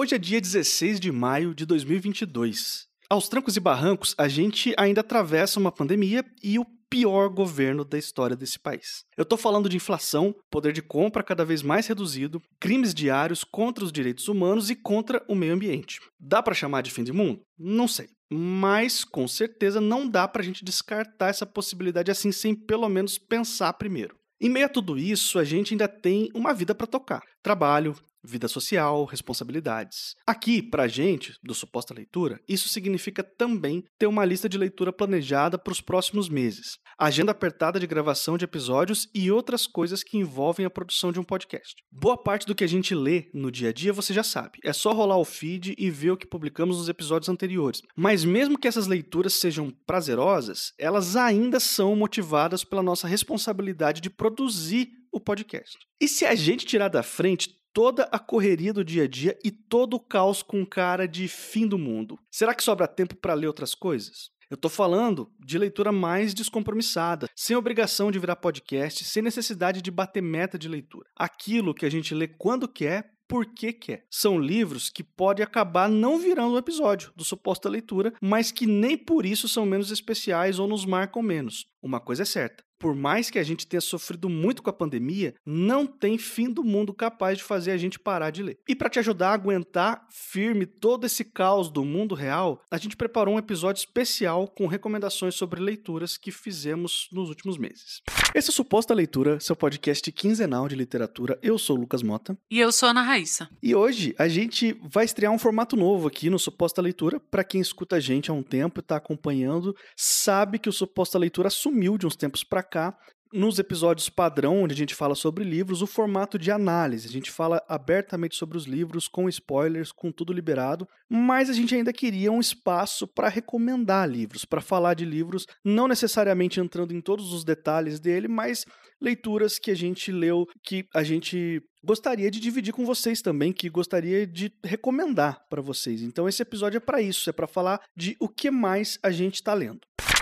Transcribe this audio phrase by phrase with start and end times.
[0.00, 2.86] Hoje é dia 16 de maio de 2022.
[3.10, 7.98] Aos trancos e barrancos, a gente ainda atravessa uma pandemia e o pior governo da
[7.98, 9.02] história desse país.
[9.16, 13.82] Eu tô falando de inflação, poder de compra cada vez mais reduzido, crimes diários contra
[13.82, 15.98] os direitos humanos e contra o meio ambiente.
[16.16, 17.40] Dá para chamar de fim de mundo?
[17.58, 18.06] Não sei.
[18.30, 23.72] Mas com certeza não dá pra gente descartar essa possibilidade assim sem pelo menos pensar
[23.72, 24.14] primeiro.
[24.40, 27.20] Em meio a tudo isso, a gente ainda tem uma vida para tocar.
[27.42, 30.14] Trabalho, vida social, responsabilidades.
[30.26, 34.92] Aqui, para a gente, do Suposta Leitura, isso significa também ter uma lista de leitura
[34.92, 40.18] planejada para os próximos meses, agenda apertada de gravação de episódios e outras coisas que
[40.18, 41.74] envolvem a produção de um podcast.
[41.90, 44.72] Boa parte do que a gente lê no dia a dia você já sabe, é
[44.72, 47.82] só rolar o feed e ver o que publicamos nos episódios anteriores.
[47.96, 54.10] Mas mesmo que essas leituras sejam prazerosas, elas ainda são motivadas pela nossa responsabilidade de
[54.10, 55.76] produzir o podcast.
[56.00, 59.52] E se a gente tirar da frente toda a correria do dia a dia e
[59.52, 62.18] todo o caos com cara de fim do mundo.
[62.28, 64.30] Será que sobra tempo para ler outras coisas?
[64.50, 69.92] Eu estou falando de leitura mais descompromissada, sem obrigação de virar podcast, sem necessidade de
[69.92, 71.08] bater meta de leitura.
[71.16, 74.06] Aquilo que a gente lê quando quer, porque quer.
[74.10, 78.98] São livros que podem acabar não virando um episódio do suposta leitura, mas que nem
[78.98, 81.66] por isso são menos especiais ou nos marcam menos.
[81.80, 85.34] Uma coisa é certa: por mais que a gente tenha sofrido muito com a pandemia,
[85.44, 88.58] não tem fim do mundo capaz de fazer a gente parar de ler.
[88.68, 92.96] E para te ajudar a aguentar firme todo esse caos do mundo real, a gente
[92.96, 98.02] preparou um episódio especial com recomendações sobre leituras que fizemos nos últimos meses.
[98.34, 101.38] Esse é Suposta Leitura, seu podcast quinzenal de literatura.
[101.42, 102.38] Eu sou o Lucas Mota.
[102.50, 103.48] E eu sou a Ana Raíssa.
[103.62, 107.18] E hoje a gente vai estrear um formato novo aqui no Suposta Leitura.
[107.18, 111.18] Para quem escuta a gente há um tempo e está acompanhando, sabe que o Suposta
[111.18, 112.96] Leitura assumiu de uns tempos para cá
[113.32, 117.08] nos episódios padrão, onde a gente fala sobre livros, o formato de análise.
[117.08, 121.74] A gente fala abertamente sobre os livros, com spoilers, com tudo liberado, mas a gente
[121.74, 127.00] ainda queria um espaço para recomendar livros, para falar de livros, não necessariamente entrando em
[127.00, 128.64] todos os detalhes dele, mas
[129.00, 133.68] leituras que a gente leu, que a gente gostaria de dividir com vocês também, que
[133.68, 136.02] gostaria de recomendar para vocês.
[136.02, 139.34] Então esse episódio é para isso, é para falar de o que mais a gente
[139.34, 139.80] está lendo.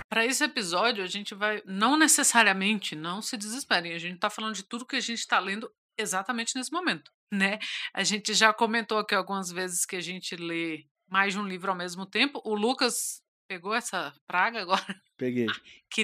[0.08, 1.62] Para esse episódio, a gente vai.
[1.64, 3.92] Não necessariamente, não se desesperem.
[3.92, 7.10] A gente está falando de tudo que a gente está lendo exatamente nesse momento.
[7.32, 7.58] Né?
[7.92, 11.70] A gente já comentou aqui algumas vezes que a gente lê mais de um livro
[11.70, 12.40] ao mesmo tempo.
[12.44, 15.02] O Lucas pegou essa praga agora.
[15.16, 15.46] Peguei.
[15.88, 16.02] Que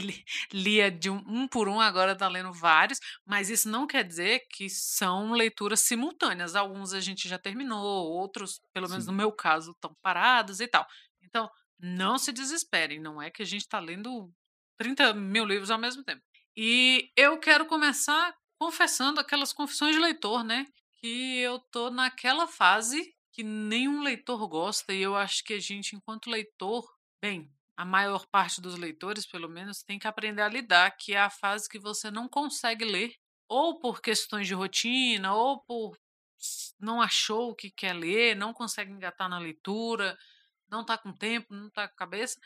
[0.53, 4.47] lia de um, um por um, agora está lendo vários, mas isso não quer dizer
[4.49, 6.55] que são leituras simultâneas.
[6.55, 9.11] Alguns a gente já terminou, outros, pelo menos Sim.
[9.11, 10.87] no meu caso, estão parados e tal.
[11.21, 11.51] Então,
[11.83, 14.33] não se desesperem, não é que a gente está lendo
[14.79, 16.23] 30 mil livros ao mesmo tempo.
[16.57, 20.67] E eu quero começar confessando aquelas confissões de leitor, né?
[21.01, 25.97] Que eu tô naquela fase que nenhum leitor gosta, e eu acho que a gente,
[25.97, 26.87] enquanto leitor,
[27.21, 31.21] bem, a maior parte dos leitores, pelo menos, tem que aprender a lidar, que é
[31.21, 33.15] a fase que você não consegue ler,
[33.49, 35.99] ou por questões de rotina, ou por
[36.79, 40.19] não achou o que quer ler, não consegue engatar na leitura,
[40.73, 42.41] não tá com tempo, não tá com cabeça,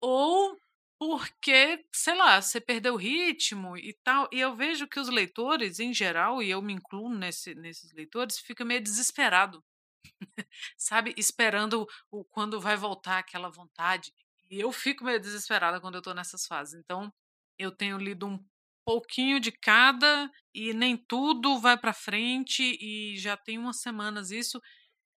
[0.00, 0.58] ou
[0.98, 4.28] porque, sei lá, você perdeu o ritmo e tal.
[4.32, 8.38] E eu vejo que os leitores, em geral, e eu me incluo nesse, nesses leitores,
[8.38, 9.64] fica meio desesperado.
[10.76, 11.14] Sabe?
[11.16, 14.12] Esperando o, quando vai voltar aquela vontade.
[14.50, 16.74] E eu fico meio desesperada quando eu tô nessas fases.
[16.74, 17.12] Então,
[17.58, 18.38] eu tenho lido um
[18.84, 24.60] pouquinho de cada e nem tudo vai para frente e já tem umas semanas isso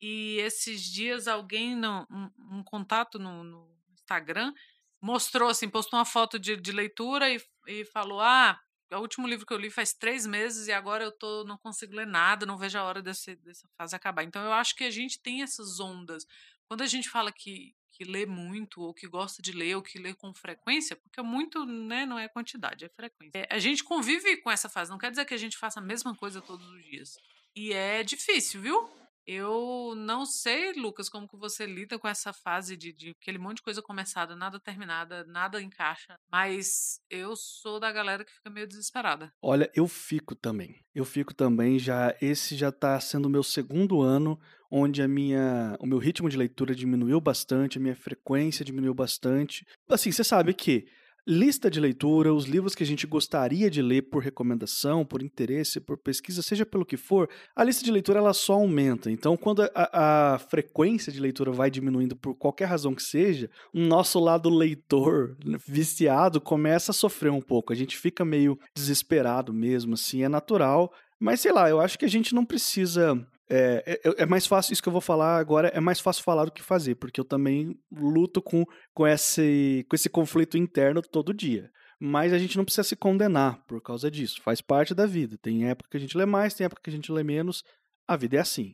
[0.06, 4.54] e esses dias alguém, no, um, um contato no, no, Instagram,
[5.02, 8.60] mostrou assim, postou uma foto de, de leitura e, e falou: Ah,
[8.90, 11.58] é o último livro que eu li faz três meses e agora eu tô, não
[11.58, 14.24] consigo ler nada, não vejo a hora desse, dessa fase acabar.
[14.24, 16.26] Então eu acho que a gente tem essas ondas.
[16.68, 19.98] Quando a gente fala que, que lê muito, ou que gosta de ler, ou que
[20.00, 23.38] lê com frequência, porque muito né, não é quantidade, é frequência.
[23.38, 25.84] É, a gente convive com essa fase, não quer dizer que a gente faça a
[25.84, 27.18] mesma coisa todos os dias.
[27.56, 29.03] E é difícil, viu?
[29.26, 33.58] Eu não sei, Lucas, como que você lida com essa fase de, de aquele monte
[33.58, 36.16] de coisa começada, nada terminada, nada encaixa.
[36.32, 39.32] Mas eu sou da galera que fica meio desesperada.
[39.42, 40.84] Olha, eu fico também.
[40.94, 42.16] Eu fico também já.
[42.22, 44.40] Esse já tá sendo o meu segundo ano
[44.76, 49.64] onde a minha, o meu ritmo de leitura diminuiu bastante, a minha frequência diminuiu bastante.
[49.88, 50.88] Assim, você sabe que
[51.26, 55.80] lista de leitura, os livros que a gente gostaria de ler por recomendação, por interesse,
[55.80, 59.10] por pesquisa, seja pelo que for, a lista de leitura ela só aumenta.
[59.10, 63.80] Então, quando a, a frequência de leitura vai diminuindo por qualquer razão que seja, o
[63.80, 65.38] nosso lado leitor
[65.68, 67.72] viciado começa a sofrer um pouco.
[67.72, 70.94] A gente fica meio desesperado mesmo, assim, é natural.
[71.20, 74.74] Mas sei lá, eu acho que a gente não precisa É, é, é, mais fácil,
[74.74, 77.24] isso que eu vou falar agora é mais fácil falar do que fazer, porque eu
[77.24, 78.66] também luto com,
[78.96, 81.70] com, esse, com esse conflito interno todo dia.
[82.00, 85.38] Mas a gente não precisa se condenar por causa disso, faz parte da vida.
[85.38, 87.64] Tem época que a gente lê mais, tem época que a gente lê menos.
[88.08, 88.74] A vida é assim.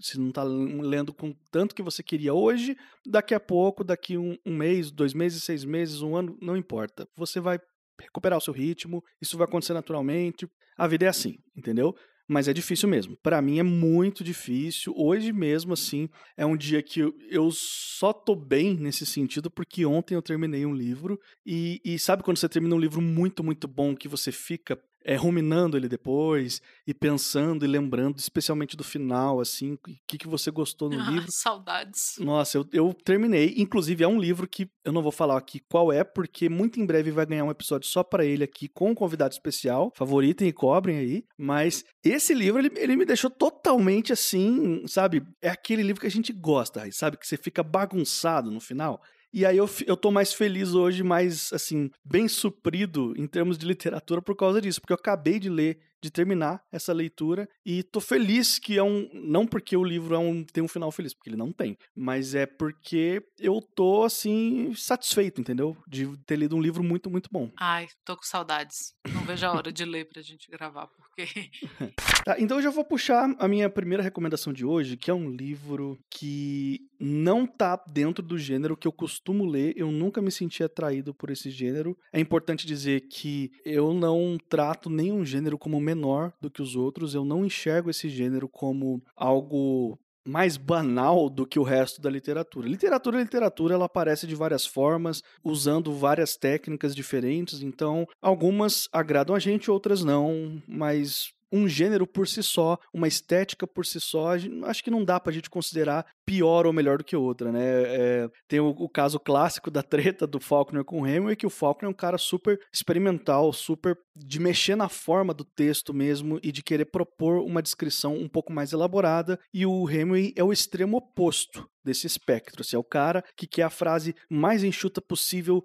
[0.00, 4.38] Se não está lendo com tanto que você queria hoje, daqui a pouco, daqui um,
[4.46, 7.06] um mês, dois meses, seis meses, um ano, não importa.
[7.14, 7.60] Você vai
[8.00, 10.48] recuperar o seu ritmo, isso vai acontecer naturalmente.
[10.78, 11.94] A vida é assim, entendeu?
[12.28, 13.16] Mas é difícil mesmo.
[13.22, 14.92] Para mim é muito difícil.
[14.94, 20.14] Hoje mesmo, assim, é um dia que eu, só tô bem nesse sentido, porque ontem
[20.14, 21.18] eu terminei um livro.
[21.46, 25.14] E, e sabe quando você termina um livro muito, muito bom, que você fica é,
[25.14, 30.50] ruminando ele depois e pensando e lembrando, especialmente do final, assim, o que, que você
[30.50, 31.30] gostou no ah, livro.
[31.30, 32.16] Saudades.
[32.18, 33.54] Nossa, eu, eu terminei.
[33.56, 36.86] Inclusive, é um livro que eu não vou falar aqui qual é, porque muito em
[36.86, 39.92] breve vai ganhar um episódio só para ele aqui, com um convidado especial.
[39.94, 41.24] Favoritem e cobrem aí.
[41.36, 45.22] Mas esse livro, ele, ele me deixou totalmente assim, sabe?
[45.40, 47.16] É aquele livro que a gente gosta, sabe?
[47.16, 49.00] Que você fica bagunçado no final.
[49.32, 53.66] E aí eu, eu tô mais feliz hoje, mais, assim, bem suprido em termos de
[53.66, 58.00] literatura por causa disso, porque eu acabei de ler de terminar essa leitura e tô
[58.00, 61.30] feliz que é um não porque o livro é um tem um final feliz, porque
[61.30, 65.76] ele não tem, mas é porque eu tô assim satisfeito, entendeu?
[65.86, 67.50] De ter lido um livro muito muito bom.
[67.58, 68.94] Ai, tô com saudades.
[69.12, 71.50] Não vejo a hora de ler pra gente gravar, porque
[72.24, 75.30] Tá, então eu já vou puxar a minha primeira recomendação de hoje, que é um
[75.30, 80.62] livro que não tá dentro do gênero que eu costumo ler, eu nunca me senti
[80.62, 81.96] atraído por esse gênero.
[82.12, 87.14] É importante dizer que eu não trato nenhum gênero como menor do que os outros.
[87.14, 92.68] Eu não enxergo esse gênero como algo mais banal do que o resto da literatura.
[92.68, 99.38] Literatura, literatura, ela aparece de várias formas, usando várias técnicas diferentes, então algumas agradam a
[99.38, 104.32] gente, outras não, mas um gênero por si só, uma estética por si só,
[104.64, 107.62] acho que não dá pra gente considerar pior ou melhor do que outra, né?
[107.64, 111.50] É, tem o, o, caso clássico da treta do Faulkner com o Hemingway, que o
[111.50, 116.52] Faulkner é um cara super experimental, super de mexer na forma do texto mesmo e
[116.52, 120.98] de querer propor uma descrição um pouco mais elaborada, e o Hemingway é o extremo
[120.98, 125.64] oposto desse espectro, assim, é o cara que quer a frase mais enxuta possível,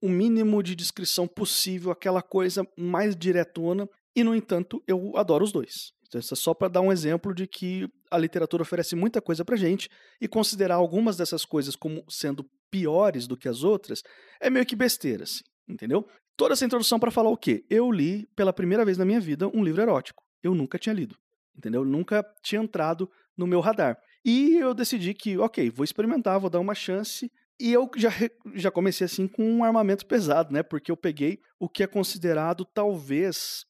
[0.00, 5.52] o mínimo de descrição possível, aquela coisa mais diretona, e, no entanto, eu adoro os
[5.52, 5.92] dois.
[6.06, 9.44] Então, isso é só para dar um exemplo de que a literatura oferece muita coisa
[9.44, 9.88] para gente
[10.20, 14.02] e considerar algumas dessas coisas como sendo piores do que as outras
[14.40, 16.06] é meio que besteira, assim, entendeu?
[16.36, 17.64] Toda essa introdução para falar o quê?
[17.68, 20.22] Eu li pela primeira vez na minha vida um livro erótico.
[20.42, 21.16] Eu nunca tinha lido,
[21.56, 21.84] entendeu?
[21.84, 23.96] Nunca tinha entrado no meu radar.
[24.24, 27.30] E eu decidi que, ok, vou experimentar, vou dar uma chance.
[27.60, 28.10] E eu já,
[28.54, 30.62] já comecei assim com um armamento pesado, né?
[30.62, 33.64] Porque eu peguei o que é considerado talvez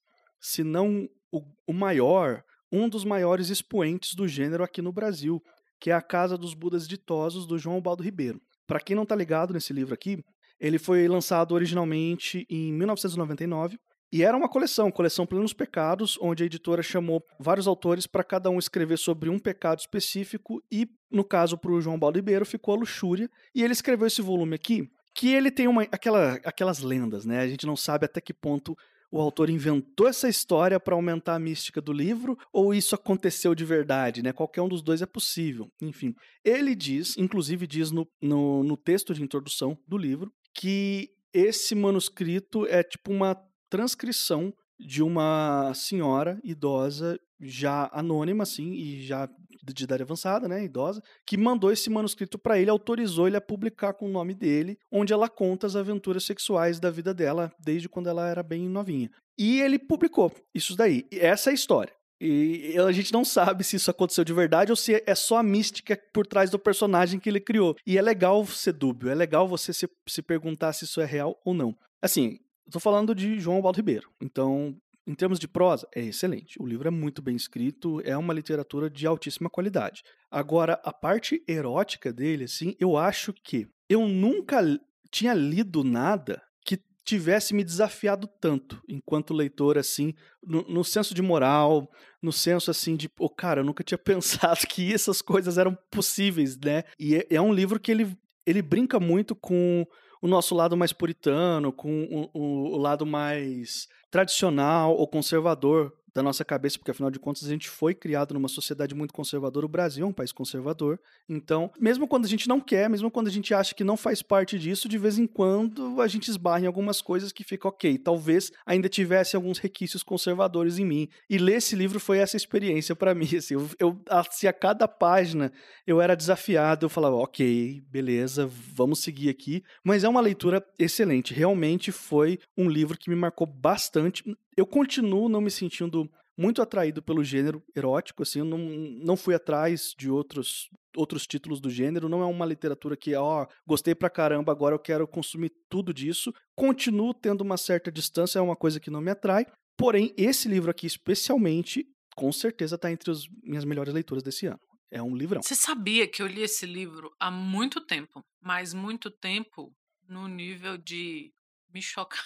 [0.45, 5.43] se não o, o maior, um dos maiores expoentes do gênero aqui no Brasil,
[5.81, 8.39] que é a Casa dos Budas Ditosos, do João Baldo Ribeiro.
[8.67, 10.23] Para quem não está ligado nesse livro aqui,
[10.61, 13.79] ele foi lançado originalmente em 1999
[14.13, 18.51] e era uma coleção, coleção Plenos Pecados, onde a editora chamou vários autores para cada
[18.51, 22.75] um escrever sobre um pecado específico e, no caso, para o João Baldo Ribeiro, ficou
[22.75, 23.31] a luxúria.
[23.55, 27.41] E ele escreveu esse volume aqui, que ele tem uma, aquela, aquelas lendas, né?
[27.41, 28.77] A gente não sabe até que ponto
[29.11, 33.65] o autor inventou essa história para aumentar a mística do livro ou isso aconteceu de
[33.65, 34.33] verdade, né?
[34.33, 35.71] Qualquer um dos dois é possível.
[35.81, 36.15] Enfim,
[36.45, 42.67] ele diz, inclusive diz no, no, no texto de introdução do livro, que esse manuscrito
[42.67, 43.37] é tipo uma
[43.69, 49.29] transcrição de uma senhora idosa já anônima, assim, e já
[49.73, 53.95] de idade avançada, né, idosa, que mandou esse manuscrito para ele, autorizou ele a publicar
[53.95, 58.09] com o nome dele, onde ela conta as aventuras sexuais da vida dela desde quando
[58.09, 59.11] ela era bem novinha.
[59.39, 61.07] E ele publicou isso daí.
[61.11, 61.93] E essa é a história.
[62.21, 65.43] E a gente não sabe se isso aconteceu de verdade ou se é só a
[65.43, 67.77] mística por trás do personagem que ele criou.
[67.87, 71.41] E é legal ser dúbio, é legal você se, se perguntar se isso é real
[71.45, 71.77] ou não.
[72.01, 74.11] Assim, Estou falando de João Baldo Ribeiro.
[74.21, 74.75] Então,
[75.07, 76.61] em termos de prosa, é excelente.
[76.61, 80.03] O livro é muito bem escrito, é uma literatura de altíssima qualidade.
[80.31, 84.63] Agora, a parte erótica dele, assim, eu acho que eu nunca
[85.11, 91.21] tinha lido nada que tivesse me desafiado tanto enquanto leitor, assim, no, no senso de
[91.21, 91.89] moral,
[92.23, 96.59] no senso, assim, de, oh, cara, eu nunca tinha pensado que essas coisas eram possíveis,
[96.59, 96.85] né?
[96.99, 99.87] E é, é um livro que ele, ele brinca muito com
[100.21, 106.23] o nosso lado mais puritano, com o, o, o lado mais tradicional ou conservador da
[106.23, 109.67] nossa cabeça, porque afinal de contas a gente foi criado numa sociedade muito conservadora.
[109.67, 111.01] O Brasil é um país conservador.
[111.29, 114.23] Então, mesmo quando a gente não quer, mesmo quando a gente acha que não faz
[114.23, 117.99] parte disso, de vez em quando a gente esbarra em algumas coisas que fica ok.
[117.99, 121.09] Talvez ainda tivesse alguns requisitos conservadores em mim.
[121.29, 123.29] E ler esse livro foi essa experiência para mim.
[123.37, 125.53] Assim, eu, eu, assim, a cada página
[125.87, 129.65] eu era desafiado, eu falava, ok, beleza, vamos seguir aqui.
[129.83, 131.35] Mas é uma leitura excelente.
[131.35, 134.23] Realmente foi um livro que me marcou bastante.
[134.57, 139.35] Eu continuo não me sentindo muito atraído pelo gênero erótico, assim, eu não, não fui
[139.35, 144.09] atrás de outros outros títulos do gênero, não é uma literatura que, ó, gostei pra
[144.09, 146.33] caramba, agora eu quero consumir tudo disso.
[146.55, 149.45] Continuo tendo uma certa distância, é uma coisa que não me atrai.
[149.77, 151.85] Porém, esse livro aqui especialmente,
[152.15, 154.61] com certeza está entre as minhas melhores leituras desse ano.
[154.91, 155.43] É um livrão.
[155.43, 159.73] Você sabia que eu li esse livro há muito tempo, mas muito tempo
[160.09, 161.33] no nível de
[161.75, 162.23] me chocar.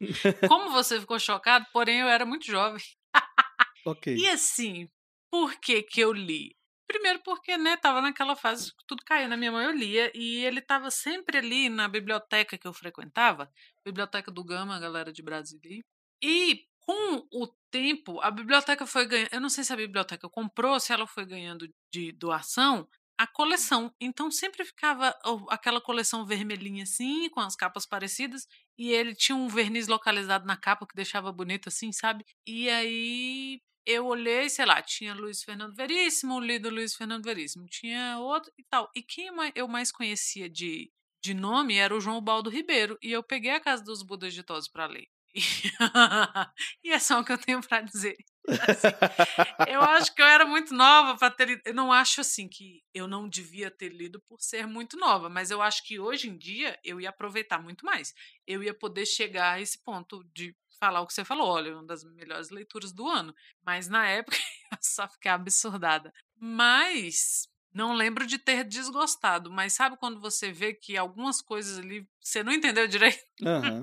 [0.48, 2.82] Como você ficou chocado, porém eu era muito jovem.
[3.84, 4.16] ok.
[4.16, 4.88] E assim,
[5.30, 6.56] por que que eu li?
[6.88, 10.44] Primeiro porque, né, tava naquela fase que tudo caía na minha mão, eu lia, e
[10.44, 13.50] ele tava sempre ali na biblioteca que eu frequentava,
[13.84, 15.82] Biblioteca do Gama, a galera de Brasília.
[16.22, 19.28] E com o tempo, a biblioteca foi ganhando.
[19.32, 23.94] Eu não sei se a biblioteca comprou, se ela foi ganhando de doação a coleção.
[24.00, 25.14] Então sempre ficava
[25.48, 28.46] aquela coleção vermelhinha assim, com as capas parecidas,
[28.78, 32.24] e ele tinha um verniz localizado na capa que deixava bonito assim, sabe?
[32.46, 38.18] E aí eu olhei, sei lá, tinha Luiz Fernando Veríssimo, lido Luiz Fernando Veríssimo, tinha
[38.18, 38.90] outro e tal.
[38.94, 40.90] E quem eu mais conhecia de,
[41.22, 44.42] de nome era o João Baldo Ribeiro, e eu peguei a Casa dos Budas de
[44.42, 45.06] Todos para ler.
[46.82, 48.16] e é só o que eu tenho para dizer.
[48.48, 51.60] Assim, eu acho que eu era muito nova para ter.
[51.64, 55.50] Eu não acho assim que eu não devia ter lido por ser muito nova, mas
[55.50, 58.14] eu acho que hoje em dia eu ia aproveitar muito mais.
[58.46, 61.86] Eu ia poder chegar a esse ponto de falar o que você falou, olha, uma
[61.86, 63.34] das melhores leituras do ano.
[63.64, 64.36] Mas na época
[64.72, 66.12] eu só fiquei absurdada.
[66.38, 72.08] Mas não lembro de ter desgostado, mas sabe quando você vê que algumas coisas ali
[72.18, 73.22] você não entendeu direito?
[73.42, 73.82] Uhum.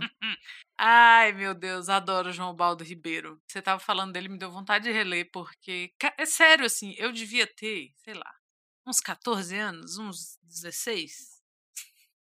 [0.77, 3.41] Ai, meu Deus, adoro João Baldo Ribeiro.
[3.47, 5.93] Você tava falando dele, me deu vontade de reler, porque.
[6.17, 8.35] É sério, assim, eu devia ter, sei lá,
[8.85, 11.41] uns 14 anos, uns 16.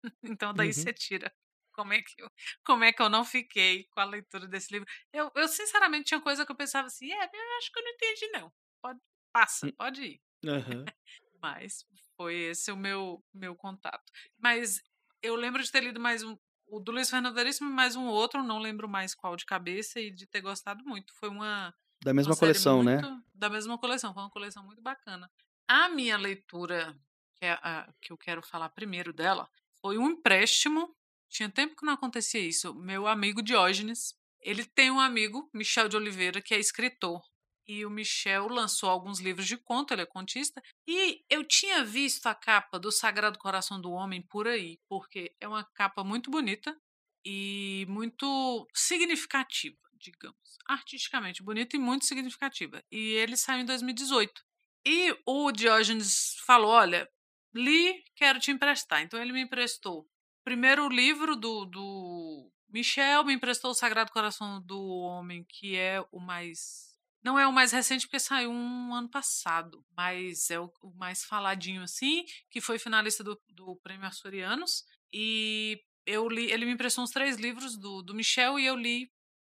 [0.24, 0.72] então daí uhum.
[0.72, 1.32] você tira.
[1.72, 2.30] Como é, que eu,
[2.64, 4.86] como é que eu não fiquei com a leitura desse livro?
[5.12, 7.92] Eu, eu sinceramente tinha coisa que eu pensava assim, é, eu acho que eu não
[7.92, 8.52] entendi, não.
[8.82, 9.00] Pode,
[9.32, 9.72] passa, hum.
[9.78, 10.22] pode ir.
[10.44, 10.84] Uhum.
[11.40, 11.86] Mas
[12.16, 14.04] foi esse o meu, meu contato.
[14.38, 14.82] Mas
[15.22, 16.36] eu lembro de ter lido mais um,
[16.70, 20.00] o do Luiz Fernando Veríssimo e mais um outro, não lembro mais qual de cabeça,
[20.00, 21.12] e de ter gostado muito.
[21.14, 21.74] Foi uma.
[22.02, 22.94] Da mesma coleção, né?
[22.94, 23.22] muito, né?
[23.34, 25.30] Da mesma coleção, foi uma coleção muito bacana.
[25.68, 26.96] A minha leitura,
[27.36, 29.48] que, é a, que eu quero falar primeiro dela,
[29.80, 30.96] foi um empréstimo.
[31.28, 32.74] Tinha tempo que não acontecia isso.
[32.74, 37.22] Meu amigo Diógenes, ele tem um amigo, Michel de Oliveira, que é escritor
[37.70, 42.26] e o Michel lançou alguns livros de conto, ele é contista, e eu tinha visto
[42.26, 46.76] a capa do Sagrado Coração do Homem por aí, porque é uma capa muito bonita
[47.24, 52.82] e muito significativa, digamos, artisticamente bonita e muito significativa.
[52.90, 54.42] E ele saiu em 2018.
[54.84, 57.08] E o Diógenes falou: Olha,
[57.54, 59.00] li, quero te emprestar.
[59.02, 60.08] Então ele me emprestou
[60.42, 66.04] primeiro o livro do, do Michel, me emprestou o Sagrado Coração do Homem, que é
[66.10, 66.89] o mais
[67.22, 71.24] não é o mais recente porque saiu um ano passado, mas é o, o mais
[71.24, 74.84] faladinho assim, que foi finalista do, do Prêmio Açorianos.
[75.12, 79.10] E eu li, ele me emprestou uns três livros do, do Michel e eu li,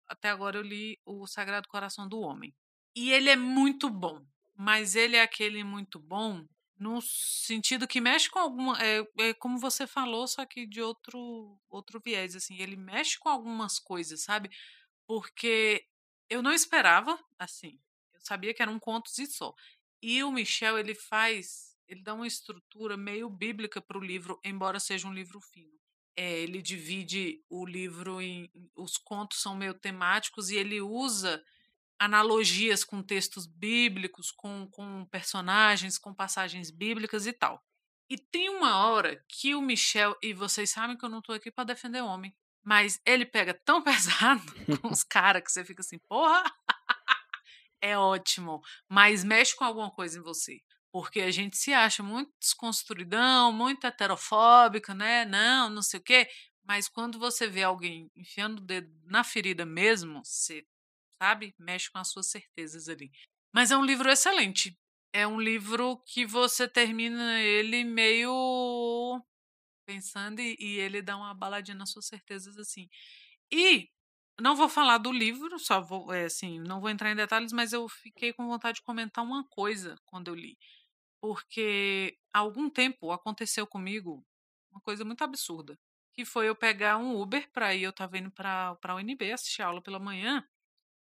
[0.07, 2.53] até agora eu li O Sagrado Coração do Homem.
[2.95, 4.25] E ele é muito bom,
[4.55, 6.45] mas ele é aquele muito bom
[6.77, 11.59] no sentido que mexe com alguma é, é, como você falou só que de outro
[11.69, 14.49] outro viés assim ele mexe com algumas coisas sabe
[15.05, 15.85] porque
[16.31, 17.77] eu não esperava, assim.
[18.13, 19.53] Eu sabia que era um conto e só.
[20.01, 24.79] E o Michel, ele faz, ele dá uma estrutura meio bíblica para o livro, embora
[24.79, 25.77] seja um livro fino.
[26.15, 28.49] É, ele divide o livro em.
[28.75, 31.43] Os contos são meio temáticos e ele usa
[31.99, 37.61] analogias com textos bíblicos, com, com personagens, com passagens bíblicas e tal.
[38.09, 41.51] E tem uma hora que o Michel, e vocês sabem que eu não estou aqui
[41.51, 44.43] para defender homem, mas ele pega tão pesado
[44.81, 46.43] com os caras que você fica assim, porra,
[47.81, 50.59] é ótimo, mas mexe com alguma coisa em você.
[50.91, 55.23] Porque a gente se acha muito desconstruidão, muito heterofóbica, né?
[55.25, 56.27] Não, não sei o quê.
[56.65, 60.65] Mas quando você vê alguém enfiando o dedo na ferida mesmo, você,
[61.17, 63.09] sabe, mexe com as suas certezas ali.
[63.53, 64.77] Mas é um livro excelente.
[65.13, 69.21] É um livro que você termina ele meio
[69.91, 72.89] pensando e, e ele dá uma baladinha nas suas certezas assim.
[73.51, 73.89] E
[74.39, 77.73] não vou falar do livro, só vou, é, assim, não vou entrar em detalhes, mas
[77.73, 80.57] eu fiquei com vontade de comentar uma coisa quando eu li.
[81.21, 84.25] Porque há algum tempo aconteceu comigo
[84.71, 85.77] uma coisa muito absurda,
[86.13, 89.61] que foi eu pegar um Uber para ir, eu estava indo para a UNB assistir
[89.61, 90.47] aula pela manhã,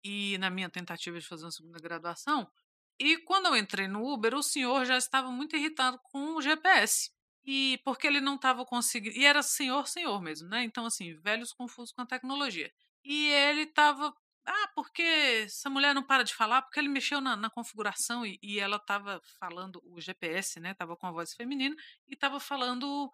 [0.04, 2.50] e na minha tentativa de fazer uma segunda graduação,
[2.98, 7.10] e quando eu entrei no Uber, o senhor já estava muito irritado com o GPS.
[7.44, 9.16] E porque ele não estava conseguindo.
[9.16, 10.62] E era senhor, senhor mesmo, né?
[10.64, 12.70] Então, assim, velhos confusos com a tecnologia.
[13.04, 14.14] E ele estava.
[14.46, 16.62] Ah, porque essa mulher não para de falar?
[16.62, 20.72] Porque ele mexeu na, na configuração e, e ela estava falando, o GPS, né?
[20.72, 21.74] Estava com a voz feminina
[22.08, 23.10] e estava falando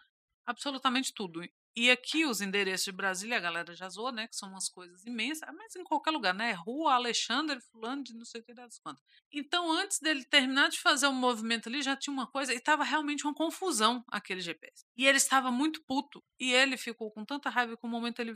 [0.47, 1.42] absolutamente tudo.
[1.78, 4.26] E aqui os endereços de Brasília, a galera já zoou, né?
[4.26, 6.52] Que são umas coisas imensas, mas em qualquer lugar, né?
[6.52, 9.04] Rua Alexandre, fulano de não sei o que das quantas.
[9.30, 12.56] Então, antes dele terminar de fazer o um movimento ali, já tinha uma coisa, e
[12.56, 14.87] estava realmente uma confusão aquele GPS.
[14.97, 16.25] E ele estava muito puto.
[16.40, 18.33] E ele ficou com tanta raiva que o momento ele.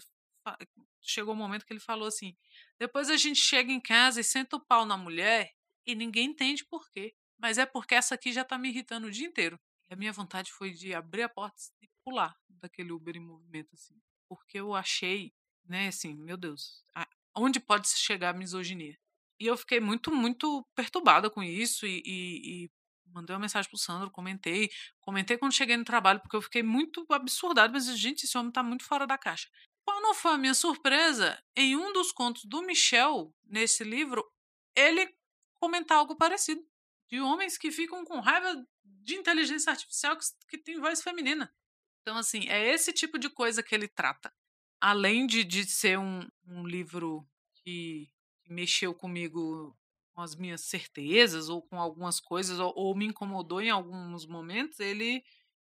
[1.00, 2.37] Chegou o um momento que ele falou assim:
[2.78, 5.50] depois a gente chega em casa e senta o pau na mulher
[5.87, 7.14] e ninguém entende por quê.
[7.38, 9.59] Mas é porque essa aqui já tá me irritando o dia inteiro.
[9.88, 13.75] E a minha vontade foi de abrir a porta e pular daquele Uber em movimento,
[13.75, 13.95] assim.
[14.28, 15.33] Porque eu achei,
[15.64, 16.85] né, assim, meu Deus,
[17.37, 18.99] onde pode chegar a misoginia?
[19.38, 22.71] E eu fiquei muito, muito perturbada com isso e, e, e
[23.07, 27.04] mandei uma mensagem pro Sandro, comentei, comentei quando cheguei no trabalho, porque eu fiquei muito
[27.11, 29.49] absurdado, mas, gente, esse homem tá muito fora da caixa.
[29.83, 31.42] Qual não foi a minha surpresa?
[31.57, 34.25] Em um dos contos do Michel, nesse livro,
[34.76, 35.12] ele
[35.59, 36.62] comentar algo parecido.
[37.09, 41.52] De homens que ficam com raiva de inteligência artificial que, que tem voz feminina.
[42.02, 44.33] Então, assim, é esse tipo de coisa que ele trata.
[44.80, 48.11] Além de, de ser um, um livro que,
[48.42, 49.76] que mexeu comigo
[50.12, 54.80] com as minhas certezas ou com algumas coisas, ou, ou, me incomodou em alguns momentos,
[54.80, 55.23] ele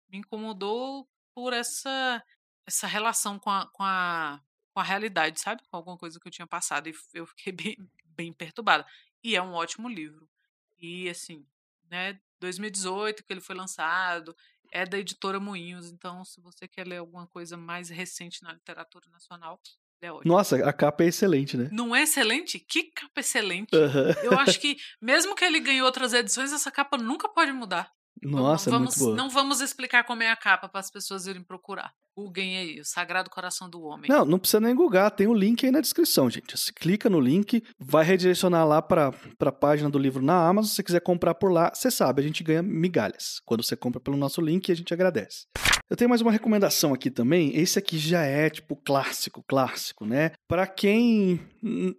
[0.10, 2.24] me incomodou por essa,
[2.66, 4.42] essa relação com a, com, a,
[4.72, 5.62] com a realidade, sabe?
[5.70, 6.88] Com alguma coisa que eu tinha passado.
[6.88, 8.86] E eu fiquei bem, bem perturbada.
[9.24, 10.30] E é um ótimo livro.
[10.78, 11.46] E, assim,
[11.90, 14.36] né, 2018 que ele foi lançado,
[14.72, 19.10] é da editora Moinhos, então se você quer ler alguma coisa mais recente na literatura
[19.10, 19.60] nacional,
[20.02, 20.34] é ótimo.
[20.34, 21.70] Nossa, a capa é excelente, né?
[21.72, 22.60] Não é excelente?
[22.60, 23.76] Que capa excelente.
[23.76, 24.12] Uhum.
[24.24, 27.92] Eu acho que, mesmo que ele ganhe outras edições, essa capa nunca pode mudar.
[28.22, 29.16] Nossa, vamos, é muito boa.
[29.16, 31.94] Não vamos explicar como é a capa para as pessoas irem procurar.
[32.16, 34.10] Googlem aí, o Sagrado Coração do Homem.
[34.10, 36.58] Não, não precisa nem googar, tem o link aí na descrição, gente.
[36.58, 40.70] Você clica no link, vai redirecionar lá para a página do livro na Amazon.
[40.70, 43.40] Se você quiser comprar por lá, você sabe, a gente ganha migalhas.
[43.46, 45.46] Quando você compra pelo nosso link, a gente agradece.
[45.90, 47.56] Eu tenho mais uma recomendação aqui também.
[47.56, 50.32] Esse aqui já é tipo clássico, clássico, né?
[50.48, 51.40] Para quem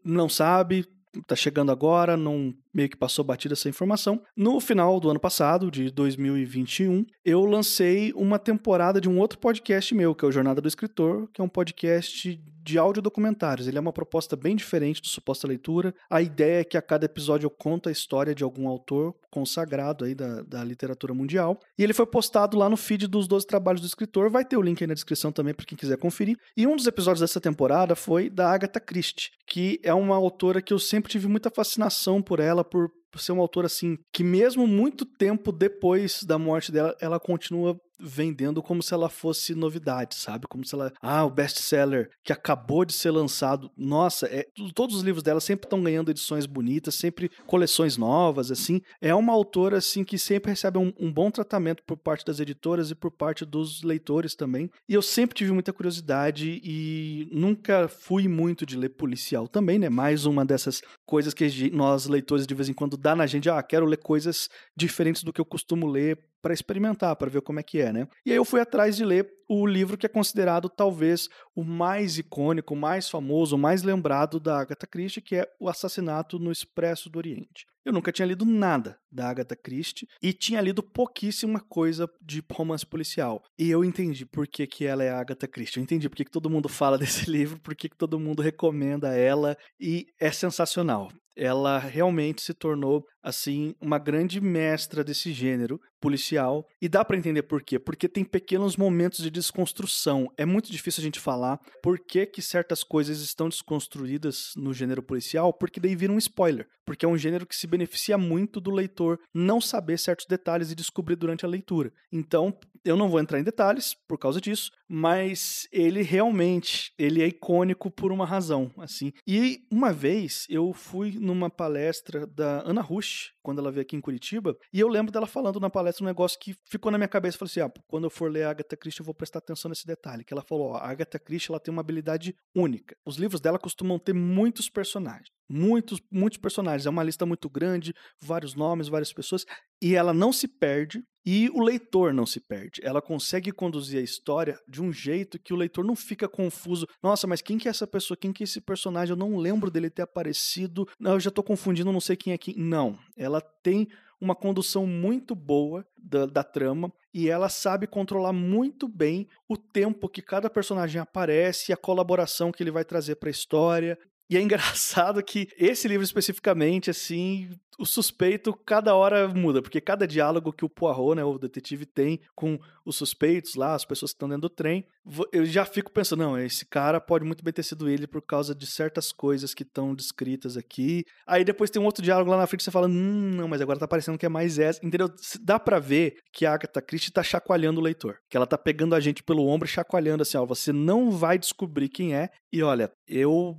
[0.04, 0.84] não sabe,
[1.26, 4.22] tá chegando agora, não meio que passou batida essa informação.
[4.36, 9.94] No final do ano passado, de 2021, eu lancei uma temporada de um outro podcast
[9.94, 13.66] meu, que é o Jornada do Escritor, que é um podcast de áudio documentários.
[13.66, 15.94] Ele é uma proposta bem diferente do Suposta Leitura.
[16.10, 20.04] A ideia é que a cada episódio eu conto a história de algum autor consagrado
[20.04, 21.58] aí da, da literatura mundial.
[21.78, 24.28] E ele foi postado lá no feed dos 12 trabalhos do escritor.
[24.28, 26.36] Vai ter o link aí na descrição também para quem quiser conferir.
[26.54, 30.72] E um dos episódios dessa temporada foi da Agatha Christie, que é uma autora que
[30.72, 35.04] eu sempre tive muita fascinação por ela, por ser uma autora assim que mesmo muito
[35.04, 40.46] tempo depois da morte dela, ela continua vendendo como se ela fosse novidade, sabe?
[40.46, 43.70] Como se ela, ah, o best-seller que acabou de ser lançado.
[43.76, 48.80] Nossa, é, todos os livros dela sempre estão ganhando edições bonitas, sempre coleções novas, assim.
[49.00, 52.90] É uma autora assim que sempre recebe um, um, bom tratamento por parte das editoras
[52.90, 54.70] e por parte dos leitores também.
[54.88, 59.88] E eu sempre tive muita curiosidade e nunca fui muito de ler policial também, né?
[59.88, 63.62] Mais uma dessas coisas que nós leitores de vez em quando dá na gente, ah,
[63.62, 67.62] quero ler coisas diferentes do que eu costumo ler para experimentar, para ver como é
[67.62, 68.08] que é, né?
[68.24, 72.18] E aí eu fui atrás de ler o livro que é considerado talvez o mais
[72.18, 76.52] icônico, o mais famoso, o mais lembrado da Agatha Christie, que é O Assassinato no
[76.52, 77.66] Expresso do Oriente.
[77.84, 82.84] Eu nunca tinha lido nada da Agatha Christie e tinha lido pouquíssima coisa de romance
[82.84, 83.42] policial.
[83.58, 85.78] E eu entendi por que, que ela é a Agatha Christie.
[85.78, 88.42] Eu entendi por que, que todo mundo fala desse livro, por que, que todo mundo
[88.42, 91.08] recomenda ela e é sensacional
[91.38, 97.42] ela realmente se tornou assim uma grande mestra desse gênero policial e dá para entender
[97.42, 97.78] por quê?
[97.78, 100.32] Porque tem pequenos momentos de desconstrução.
[100.36, 105.02] É muito difícil a gente falar por que, que certas coisas estão desconstruídas no gênero
[105.02, 108.70] policial, porque daí vira um spoiler, porque é um gênero que se beneficia muito do
[108.70, 111.92] leitor não saber certos detalhes e descobrir durante a leitura.
[112.12, 117.26] Então, eu não vou entrar em detalhes por causa disso, mas ele realmente, ele é
[117.26, 119.12] icônico por uma razão, assim.
[119.26, 124.00] E uma vez eu fui numa palestra da Ana Rush, quando ela veio aqui em
[124.00, 127.36] Curitiba, e eu lembro dela falando na palestra um negócio que ficou na minha cabeça,
[127.36, 129.86] eu falei assim, ah, quando eu for ler Agatha Christie eu vou prestar atenção nesse
[129.86, 132.96] detalhe, que ela falou, ó, a Agatha Christie ela tem uma habilidade única.
[133.04, 136.86] Os livros dela costumam ter muitos personagens muitos, muitos personagens.
[136.86, 139.44] É uma lista muito grande, vários nomes, várias pessoas,
[139.82, 142.80] e ela não se perde e o leitor não se perde.
[142.82, 146.86] Ela consegue conduzir a história de um jeito que o leitor não fica confuso.
[147.02, 148.16] Nossa, mas quem que é essa pessoa?
[148.16, 149.12] Quem que é esse personagem?
[149.12, 150.88] Eu não lembro dele ter aparecido.
[151.00, 152.54] Eu já estou confundindo, não sei quem é quem.
[152.56, 153.88] Não, ela tem
[154.20, 160.08] uma condução muito boa da, da, trama e ela sabe controlar muito bem o tempo
[160.08, 163.98] que cada personagem aparece a colaboração que ele vai trazer para a história.
[164.30, 170.06] E é engraçado que esse livro especificamente, assim, o suspeito cada hora muda, porque cada
[170.06, 174.16] diálogo que o Poirot, né, o detetive, tem com os suspeitos lá, as pessoas que
[174.16, 174.84] estão dentro do trem,
[175.32, 178.54] eu já fico pensando, não, esse cara pode muito bem ter sido ele por causa
[178.54, 181.04] de certas coisas que estão descritas aqui.
[181.26, 183.78] Aí depois tem um outro diálogo lá na frente você fala, hum, não, mas agora
[183.78, 184.84] tá parecendo que é mais essa.
[184.84, 185.08] Entendeu?
[185.40, 188.94] Dá para ver que a Agatha Christie tá chacoalhando o leitor, que ela tá pegando
[188.94, 192.28] a gente pelo ombro e chacoalhando assim, ó, você não vai descobrir quem é.
[192.52, 193.56] E olha, eu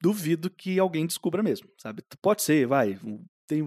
[0.00, 2.02] duvido que alguém descubra mesmo, sabe?
[2.20, 2.98] Pode ser, vai.
[3.46, 3.62] Tem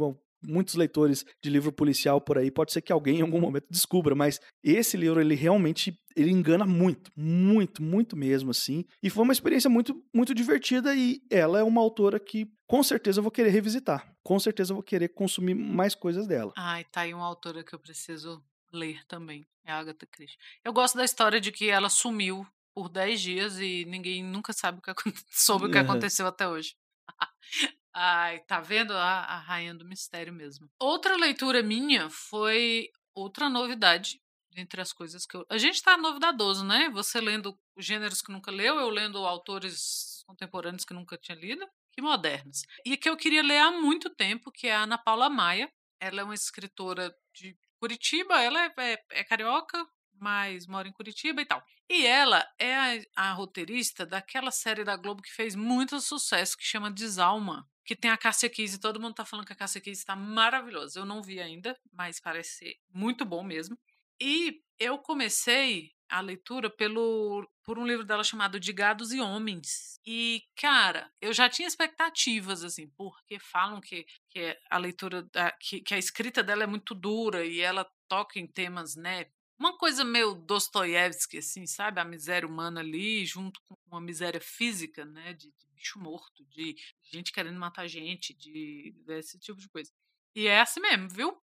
[0.45, 4.13] muitos leitores de livro policial por aí, pode ser que alguém em algum momento descubra,
[4.13, 8.85] mas esse livro ele realmente ele engana muito, muito, muito mesmo assim.
[9.01, 13.19] E foi uma experiência muito muito divertida e ela é uma autora que com certeza
[13.19, 14.13] eu vou querer revisitar.
[14.23, 16.53] Com certeza eu vou querer consumir mais coisas dela.
[16.57, 20.37] Ai, tá aí uma autora que eu preciso ler também, é a Agatha Christie.
[20.63, 24.79] Eu gosto da história de que ela sumiu por 10 dias e ninguém nunca sabe
[24.79, 24.91] o que
[25.31, 26.75] soube o que aconteceu até hoje.
[27.95, 30.67] Ai, tá vendo a, a rainha do mistério mesmo.
[30.79, 34.19] Outra leitura minha foi outra novidade
[34.55, 35.45] entre as coisas que eu.
[35.49, 36.89] A gente tá novidadoso, né?
[36.91, 42.01] Você lendo gêneros que nunca leu, eu lendo autores contemporâneos que nunca tinha lido, que
[42.01, 42.63] modernos.
[42.85, 45.71] E que eu queria ler há muito tempo, que é a Ana Paula Maia.
[45.99, 49.85] Ela é uma escritora de Curitiba, ela é, é, é carioca,
[50.23, 51.61] mas mora em Curitiba e tal.
[51.89, 56.63] E ela é a, a, roteirista daquela série da Globo que fez muito sucesso, que
[56.63, 59.81] chama Desalma, que tem a Cássia Kiss, e todo mundo tá falando que a Cássia
[59.81, 60.97] Kiss está maravilhosa.
[60.97, 63.77] Eu não vi ainda, mas parece ser muito bom mesmo.
[64.17, 69.99] E eu comecei a leitura pelo por um livro dela chamado De Gados e Homens.
[70.05, 75.81] E, cara, eu já tinha expectativas, assim, porque falam que, que a leitura, da, que,
[75.81, 79.27] que a escrita dela é muito dura e ela toca em temas, né,
[79.59, 81.99] uma coisa meio Dostoiévski, assim, sabe?
[81.99, 85.33] A miséria humana ali, junto com uma miséria física, né?
[85.33, 89.91] De, de bicho morto, de gente querendo matar gente, de desse tipo de coisa.
[90.35, 91.37] E é assim mesmo, viu?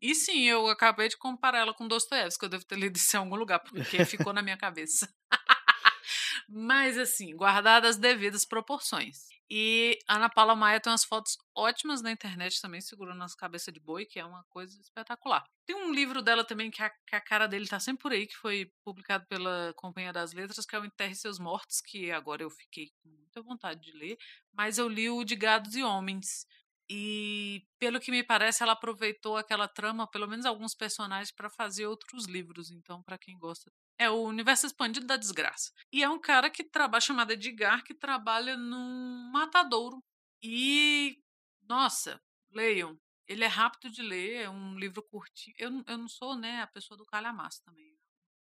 [0.00, 3.20] E sim, eu acabei de comparar ela com Dostoiévski, eu devo ter lido isso em
[3.20, 5.12] algum lugar, porque ficou na minha cabeça.
[6.48, 9.28] Mas, assim, guardadas as devidas proporções.
[9.56, 13.78] E Ana Paula Maia tem umas fotos ótimas na internet também, segurando as cabeças de
[13.78, 15.44] boi, que é uma coisa espetacular.
[15.64, 18.26] Tem um livro dela também que a, que a, cara dele tá sempre por aí,
[18.26, 22.42] que foi publicado pela Companhia das Letras, que é o Enterre Seus Mortos, que agora
[22.42, 24.18] eu fiquei com muita vontade de ler,
[24.52, 26.48] mas eu li o de Gados e Homens.
[26.90, 31.86] E, pelo que me parece, ela aproveitou aquela trama, pelo menos alguns personagens, para fazer
[31.86, 32.72] outros livros.
[32.72, 35.72] Então, para quem gosta é o Universo Expandido da Desgraça.
[35.92, 40.02] E é um cara que trabalha, chamado Edgar, que trabalha num matadouro.
[40.42, 41.18] E,
[41.62, 42.98] nossa, leiam.
[43.26, 45.56] Ele é rápido de ler, é um livro curtinho.
[45.58, 47.96] Eu, eu não sou, né, a pessoa do calhamaço também.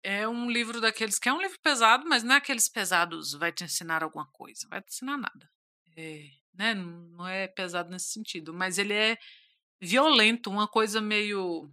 [0.03, 3.51] É um livro daqueles que é um livro pesado, mas não é aqueles pesados, vai
[3.51, 5.51] te ensinar alguma coisa, vai te ensinar nada.
[5.95, 9.17] É, né, não é pesado nesse sentido, mas ele é
[9.79, 11.71] violento, uma coisa meio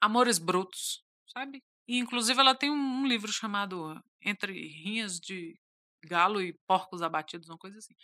[0.00, 1.62] Amores Brutos, sabe?
[1.88, 5.58] E, inclusive, ela tem um, livro chamado Entre Rinhas de
[6.04, 7.94] Galo e Porcos Abatidos, uma coisa assim.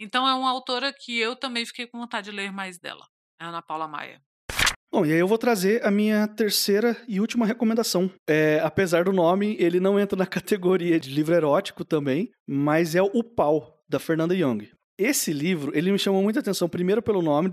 [0.00, 3.06] Então, é uma autora que eu também fiquei com vontade de ler mais dela,
[3.38, 4.22] a Ana Paula Maia.
[4.90, 8.10] Bom, e aí eu vou trazer a minha terceira e última recomendação.
[8.28, 13.02] É, apesar do nome, ele não entra na categoria de livro erótico também, mas é
[13.02, 14.70] o Pau, da Fernanda Young.
[14.96, 17.48] Esse livro, ele me chamou muita atenção, primeiro pelo nome,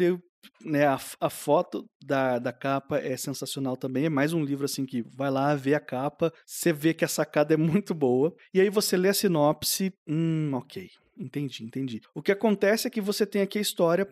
[0.63, 4.05] né, a, a, foto da, da capa é sensacional também.
[4.05, 7.07] É mais um livro assim que vai lá, vê a capa, você vê que a
[7.07, 8.33] sacada é muito boa.
[8.53, 10.89] E aí você lê a sinopse, hum, ok.
[11.17, 12.01] Entendi, entendi.
[12.15, 14.07] O que acontece é que você tem aqui a história,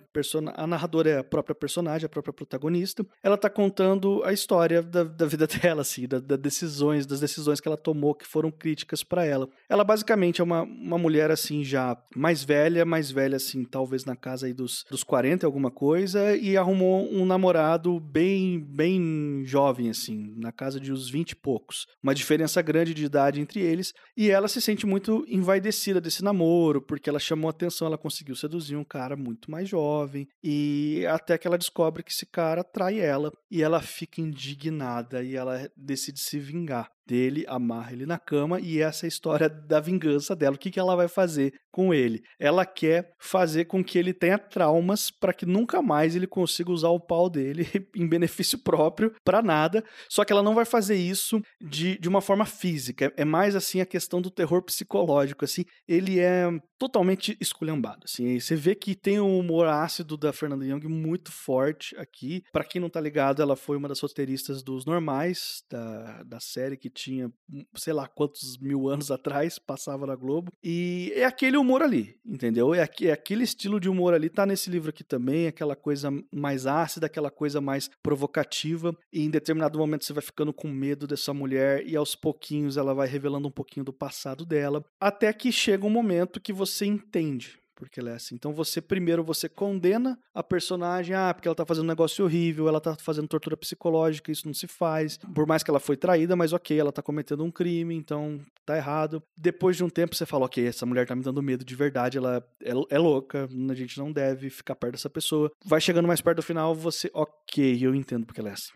[0.55, 3.05] a narradora é a própria personagem, a própria protagonista.
[3.23, 7.59] Ela tá contando a história da, da vida dela, assim, da, da, decisões, das decisões
[7.59, 9.47] que ela tomou que foram críticas para ela.
[9.69, 14.15] Ela basicamente é uma, uma mulher, assim, já mais velha, mais velha, assim, talvez na
[14.15, 20.33] casa aí dos, dos 40 alguma coisa, e arrumou um namorado bem, bem jovem, assim,
[20.37, 21.87] na casa de uns 20 e poucos.
[22.03, 26.81] Uma diferença grande de idade entre eles, e ela se sente muito envaidecida desse namoro,
[26.89, 31.45] porque ela chamou atenção, ela conseguiu seduzir um cara muito mais jovem e até que
[31.45, 36.39] ela descobre que esse cara trai ela e ela fica indignada e ela decide se
[36.39, 40.55] vingar dele, amarra ele na cama e essa é a história da vingança dela.
[40.55, 42.21] O que, que ela vai fazer com ele?
[42.39, 46.89] Ela quer fazer com que ele tenha traumas para que nunca mais ele consiga usar
[46.89, 49.83] o pau dele em benefício próprio para nada.
[50.07, 53.11] Só que ela não vai fazer isso de, de uma forma física.
[53.17, 55.43] É mais assim a questão do terror psicológico.
[55.43, 58.01] Assim, ele é totalmente esculhambado.
[58.05, 62.43] Assim, você vê que tem um humor ácido da Fernanda Young muito forte aqui.
[62.51, 66.77] Para quem não tá ligado, ela foi uma das roteiristas dos Normais da, da série
[66.77, 70.51] que tinha, hum, sei lá quantos mil anos atrás, passava na Globo.
[70.63, 72.73] E é aquele humor ali, entendeu?
[72.73, 76.65] É, é aquele estilo de humor ali, tá nesse livro aqui também, aquela coisa mais
[76.65, 78.95] ácida, aquela coisa mais provocativa.
[79.11, 82.93] E em determinado momento você vai ficando com medo dessa mulher e aos pouquinhos ela
[82.93, 84.83] vai revelando um pouquinho do passado dela.
[84.99, 88.35] Até que chega um momento que você entende porque ela é assim.
[88.35, 92.67] Então você primeiro você condena a personagem, ah, porque ela tá fazendo um negócio horrível,
[92.67, 95.17] ela tá fazendo tortura psicológica, isso não se faz.
[95.17, 98.75] Por mais que ela foi traída, mas OK, ela tá cometendo um crime, então tá
[98.75, 99.23] errado.
[99.37, 102.17] Depois de um tempo você fala, OK, essa mulher tá me dando medo de verdade,
[102.17, 105.51] ela é, é louca, a gente não deve ficar perto dessa pessoa.
[105.65, 108.73] Vai chegando mais perto do final, você, OK, eu entendo porque ela é assim.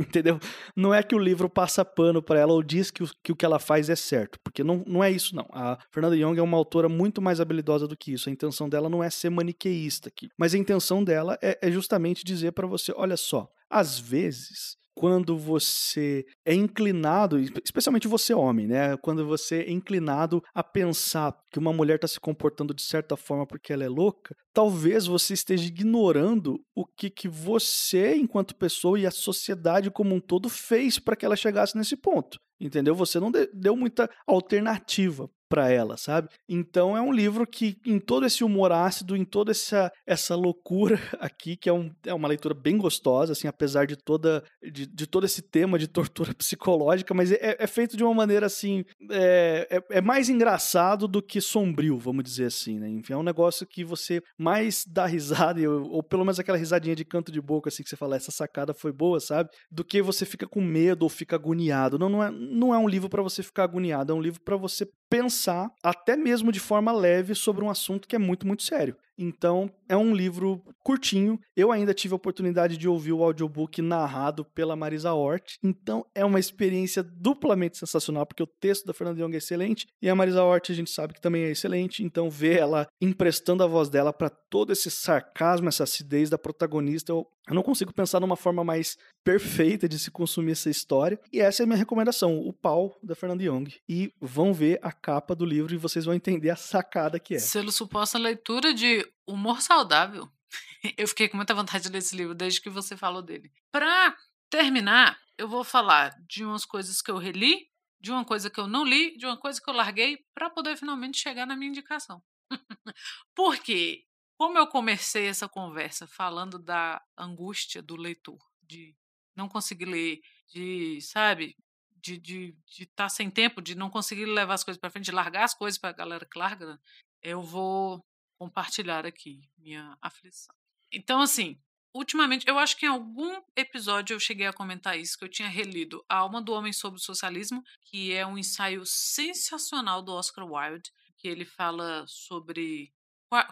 [0.08, 0.38] Entendeu?
[0.74, 3.36] Não é que o livro passa pano para ela ou diz que o, que o
[3.36, 5.46] que ela faz é certo, porque não, não é isso, não.
[5.52, 8.28] A Fernanda Young é uma autora muito mais habilidosa do que isso.
[8.28, 12.24] A intenção dela não é ser maniqueísta aqui, mas a intenção dela é, é justamente
[12.24, 18.98] dizer para você: olha só, às vezes quando você é inclinado, especialmente você homem, né?
[18.98, 23.46] Quando você é inclinado a pensar que uma mulher está se comportando de certa forma
[23.46, 29.06] porque ela é louca, talvez você esteja ignorando o que, que você, enquanto pessoa e
[29.06, 32.38] a sociedade como um todo fez para que ela chegasse nesse ponto.
[32.60, 32.94] Entendeu?
[32.94, 36.28] Você não deu muita alternativa para ela, sabe?
[36.48, 40.96] Então é um livro que, em todo esse humor ácido, em toda essa, essa loucura
[41.18, 45.06] aqui, que é, um, é uma leitura bem gostosa, assim, apesar de toda de, de
[45.08, 49.66] todo esse tema de tortura psicológica, mas é, é feito de uma maneira assim, é,
[49.68, 52.88] é, é, mais engraçado do que sombrio, vamos dizer assim, né?
[52.88, 56.96] Enfim, é um negócio que você mais dá risada, ou, ou pelo menos aquela risadinha
[56.96, 59.50] de canto de boca, assim, que você fala, essa sacada foi boa, sabe?
[59.70, 61.98] Do que você fica com medo ou fica agoniado.
[61.98, 64.56] Não, não é, não é um livro para você ficar agoniado, é um livro para
[64.56, 68.96] você pensar, até mesmo de forma leve, sobre um assunto que é muito, muito sério.
[69.22, 71.38] Então, é um livro curtinho.
[71.54, 75.56] Eu ainda tive a oportunidade de ouvir o audiobook narrado pela Marisa Hort.
[75.62, 80.08] Então, é uma experiência duplamente sensacional, porque o texto da Fernanda Young é excelente e
[80.08, 82.02] a Marisa Hort a gente sabe que também é excelente.
[82.02, 87.12] Então, ver ela emprestando a voz dela para todo esse sarcasmo, essa acidez da protagonista,
[87.12, 91.20] eu, eu não consigo pensar numa forma mais perfeita de se consumir essa história.
[91.32, 93.74] E essa é a minha recomendação, o pau da Fernanda Young.
[93.88, 97.38] E vão ver a capa do livro e vocês vão entender a sacada que é.
[97.38, 100.28] Selo suposta leitura de Humor Saudável.
[100.96, 103.50] Eu fiquei com muita vontade de ler esse livro desde que você falou dele.
[103.70, 104.16] Para
[104.48, 107.68] terminar, eu vou falar de umas coisas que eu reli,
[108.00, 110.76] de uma coisa que eu não li, de uma coisa que eu larguei, para poder
[110.76, 112.22] finalmente chegar na minha indicação.
[113.34, 114.04] Porque,
[114.40, 118.96] como eu comecei essa conversa falando da angústia do leitor, de
[119.36, 121.54] não conseguir ler, de, sabe,
[121.94, 125.04] de estar de, de tá sem tempo, de não conseguir levar as coisas para frente,
[125.04, 126.80] de largar as coisas para a galera que larga,
[127.20, 128.02] eu vou
[128.38, 130.56] compartilhar aqui minha aflição.
[130.90, 131.60] Então, assim,
[131.92, 135.50] ultimamente, eu acho que em algum episódio eu cheguei a comentar isso, que eu tinha
[135.50, 140.50] relido A Alma do Homem sobre o Socialismo, que é um ensaio sensacional do Oscar
[140.50, 142.90] Wilde, que ele fala sobre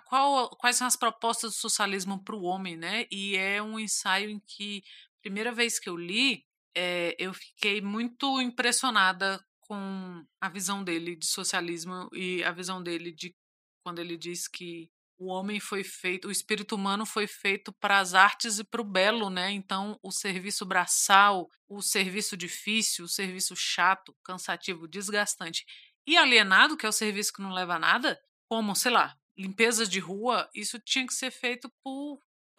[0.07, 3.07] qual, quais são as propostas do socialismo para o homem, né?
[3.11, 4.83] E é um ensaio em que,
[5.23, 11.27] primeira vez que eu li, é, eu fiquei muito impressionada com a visão dele de
[11.27, 13.35] socialismo e a visão dele de
[13.85, 18.15] quando ele diz que o homem foi feito, o espírito humano foi feito para as
[18.15, 19.51] artes e para o belo, né?
[19.51, 25.65] Então, o serviço braçal, o serviço difícil, o serviço chato, cansativo, desgastante
[26.07, 29.87] e alienado, que é o serviço que não leva a nada, como, sei lá, limpeza
[29.87, 32.19] de rua, isso tinha que ser feito por.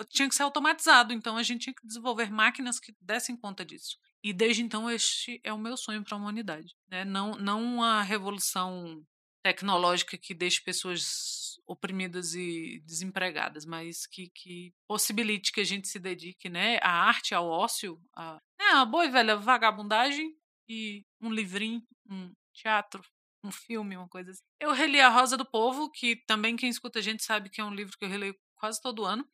[0.10, 1.14] tinha que ser automatizado.
[1.14, 3.98] Então, a gente tinha que desenvolver máquinas que dessem conta disso.
[4.24, 6.76] E desde então, este é o meu sonho para a humanidade.
[6.90, 7.04] Né?
[7.04, 9.06] Não, não uma revolução
[9.44, 16.00] tecnológica que deixe pessoas oprimidas e desempregadas, mas que, que possibilite que a gente se
[16.00, 20.36] dedique né, à arte, ao ócio, a, né, a boa e velha vagabundagem
[20.68, 23.04] e um livrinho, um teatro,
[23.44, 24.44] um filme, uma coisa assim.
[24.60, 27.64] Eu reli A Rosa do Povo, que também quem escuta a gente sabe que é
[27.64, 29.28] um livro que eu releio quase todo ano,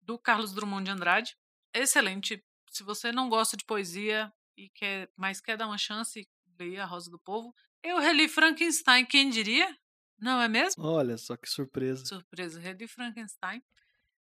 [0.00, 1.36] do Carlos Drummond de Andrade.
[1.72, 2.44] Excelente.
[2.70, 6.86] Se você não gosta de poesia e quer, mas quer dar uma chance, leia A
[6.86, 7.54] Rosa do Povo.
[7.82, 9.76] Eu reli Frankenstein, quem diria?
[10.18, 10.84] Não é mesmo?
[10.84, 12.04] Olha só que surpresa.
[12.04, 13.62] Surpresa, reli Frankenstein.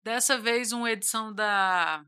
[0.04, 2.06] Dessa vez uma edição da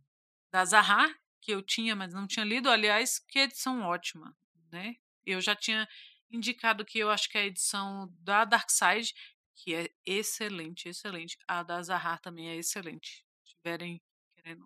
[0.51, 2.69] da Zaha, que eu tinha, mas não tinha lido.
[2.69, 4.35] Aliás, que edição ótima,
[4.71, 4.95] né?
[5.25, 5.87] Eu já tinha
[6.31, 9.13] indicado que eu acho que é a edição da Dark Side,
[9.55, 11.37] que é excelente, excelente.
[11.47, 13.25] A da Zahar também é excelente.
[13.43, 14.01] Se tiverem
[14.35, 14.65] querendo,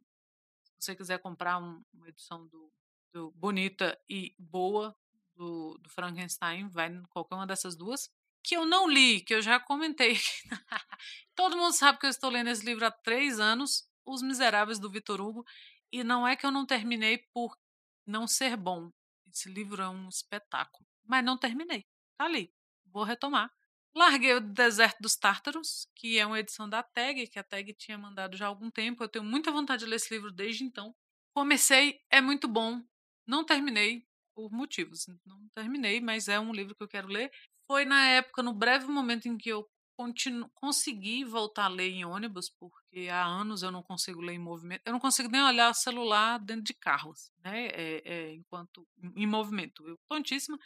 [0.80, 2.72] se você quiser comprar um, uma edição do,
[3.12, 4.96] do, bonita e boa
[5.36, 8.10] do, do Frankenstein, vai em qualquer uma dessas duas.
[8.44, 10.16] Que eu não li, que eu já comentei.
[11.34, 14.92] Todo mundo sabe que eu estou lendo esse livro há três anos, Os Miseráveis do
[14.92, 15.46] Vitor Hugo,
[15.92, 17.58] e não é que eu não terminei por
[18.06, 18.92] não ser bom.
[19.32, 21.86] Esse livro é um espetáculo mas não terminei.
[22.18, 22.54] Tá ali.
[22.86, 23.52] Vou retomar.
[23.96, 27.98] Larguei o Deserto dos Tártaros, que é uma edição da TAG, que a TAG tinha
[27.98, 29.04] mandado já há algum tempo.
[29.04, 30.96] Eu tenho muita vontade de ler esse livro desde então.
[31.36, 32.82] Comecei, é muito bom.
[33.28, 35.06] Não terminei por motivos.
[35.26, 37.32] Não terminei, mas é um livro que eu quero ler.
[37.68, 42.04] Foi na época, no breve momento em que eu continu consegui voltar a ler em
[42.04, 44.82] ônibus, porque há anos eu não consigo ler em movimento.
[44.86, 47.68] Eu não consigo nem olhar o celular dentro de carros, né?
[47.68, 49.88] É, é, enquanto em movimento.
[49.88, 50.58] Eu tontíssima.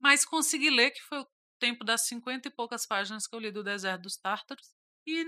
[0.00, 1.28] Mas consegui ler, que foi o
[1.58, 4.74] tempo das cinquenta e poucas páginas que eu li do Deserto dos Tártaros,
[5.06, 5.24] e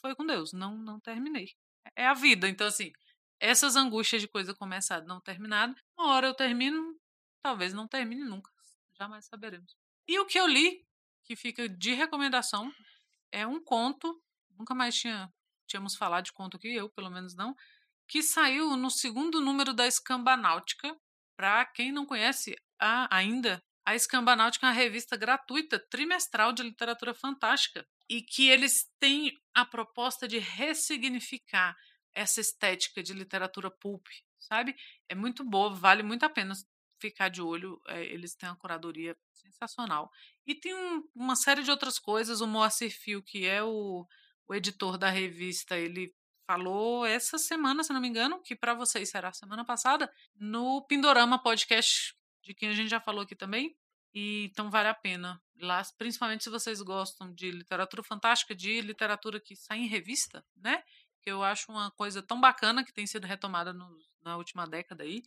[0.00, 1.54] foi com Deus, não, não terminei.
[1.96, 2.92] É a vida, então assim,
[3.40, 6.98] essas angústias de coisa começada não terminada, uma hora eu termino,
[7.42, 8.50] talvez não termine nunca,
[8.98, 9.76] jamais saberemos.
[10.06, 10.86] E o que eu li,
[11.24, 12.72] que fica de recomendação,
[13.30, 14.22] é um conto,
[14.58, 15.32] nunca mais tinha,
[15.66, 17.54] tínhamos falado de conto aqui, eu pelo menos não,
[18.06, 20.94] que saiu no segundo número da Escambanáutica.
[21.34, 27.12] Para quem não conhece a, ainda, a Escambanáutica é uma revista gratuita, trimestral de literatura
[27.12, 31.76] fantástica, e que eles têm a proposta de ressignificar
[32.14, 34.06] essa estética de literatura pulp,
[34.38, 34.76] sabe?
[35.08, 36.54] É muito boa, vale muito a pena
[37.00, 37.80] ficar de olho.
[37.88, 40.10] É, eles têm uma curadoria sensacional.
[40.46, 42.40] E tem um, uma série de outras coisas.
[42.40, 44.06] O Moacir Fio, que é o,
[44.46, 46.14] o editor da revista, ele
[46.46, 51.42] falou essa semana, se não me engano, que para vocês será semana passada, no Pindorama
[51.42, 53.76] Podcast de quem a gente já falou aqui também.
[54.14, 55.40] E então vale a pena.
[55.60, 60.82] Lá, principalmente se vocês gostam de literatura fantástica, de literatura que sai em revista, né?
[61.22, 65.04] Que eu acho uma coisa tão bacana que tem sido retomada no, na última década
[65.04, 65.22] aí.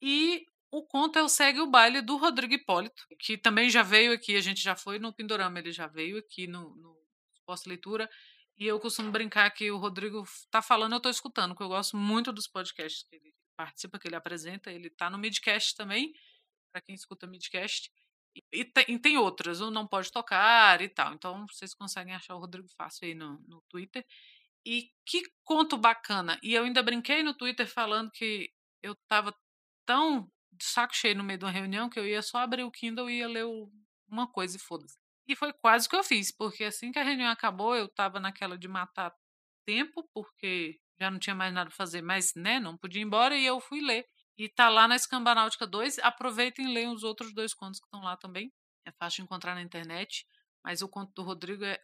[0.00, 4.12] E o conto é o Segue o Baile do Rodrigo Hipólito, que também já veio
[4.12, 6.96] aqui, a gente já foi no Pindorama, ele já veio aqui no, no
[7.46, 8.08] Pós-Leitura.
[8.56, 11.96] E eu costumo brincar que o Rodrigo tá falando, eu tô escutando, porque eu gosto
[11.96, 14.72] muito dos podcasts que ele participa, que ele apresenta.
[14.72, 16.12] Ele tá no Midcast também
[16.72, 17.90] para quem escuta midcast.
[18.52, 21.12] E, tem, e, tem, outras, o Não Pode Tocar e tal.
[21.14, 24.04] Então vocês conseguem achar o Rodrigo Fácil aí no, no Twitter.
[24.64, 26.38] E que conto bacana.
[26.42, 28.52] E eu ainda brinquei no Twitter falando que
[28.82, 29.34] eu tava
[29.86, 32.70] tão de saco cheio no meio de uma reunião que eu ia só abrir o
[32.70, 33.44] Kindle e ia ler
[34.08, 34.98] uma coisa e foda-se.
[35.26, 38.18] E foi quase o que eu fiz, porque assim que a reunião acabou, eu tava
[38.18, 39.14] naquela de matar
[39.66, 43.36] tempo, porque já não tinha mais nada a fazer, mas né, não podia ir embora,
[43.36, 44.06] e eu fui ler.
[44.38, 45.98] E tá lá na Escambanáutica 2.
[45.98, 48.52] Aproveitem e leiam os outros dois contos que estão lá também.
[48.86, 50.24] É fácil de encontrar na internet.
[50.64, 51.80] Mas o conto do Rodrigo é